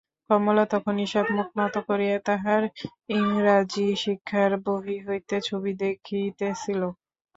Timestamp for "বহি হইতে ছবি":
4.65-5.71